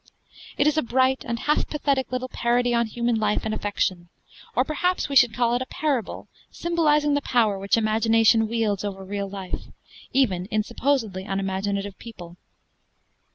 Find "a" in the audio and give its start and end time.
0.79-0.81, 5.61-5.67